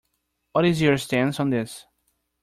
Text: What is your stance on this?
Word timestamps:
What 0.53 0.65
is 0.65 0.81
your 0.81 0.97
stance 0.97 1.39
on 1.39 1.51
this? 1.51 1.85